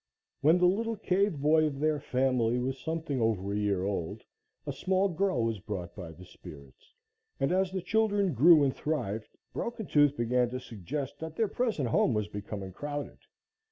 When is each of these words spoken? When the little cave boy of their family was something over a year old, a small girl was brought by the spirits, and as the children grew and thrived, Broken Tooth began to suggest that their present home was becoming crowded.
When 0.41 0.57
the 0.57 0.65
little 0.65 0.95
cave 0.95 1.37
boy 1.39 1.65
of 1.65 1.79
their 1.79 1.99
family 1.99 2.57
was 2.57 2.79
something 2.79 3.21
over 3.21 3.53
a 3.53 3.55
year 3.55 3.83
old, 3.83 4.23
a 4.65 4.73
small 4.73 5.09
girl 5.09 5.43
was 5.43 5.59
brought 5.59 5.95
by 5.95 6.11
the 6.11 6.25
spirits, 6.25 6.95
and 7.39 7.51
as 7.51 7.71
the 7.71 7.83
children 7.83 8.33
grew 8.33 8.63
and 8.63 8.75
thrived, 8.75 9.27
Broken 9.53 9.85
Tooth 9.85 10.17
began 10.17 10.49
to 10.49 10.59
suggest 10.59 11.19
that 11.19 11.35
their 11.35 11.47
present 11.47 11.89
home 11.89 12.15
was 12.15 12.27
becoming 12.27 12.71
crowded. 12.71 13.19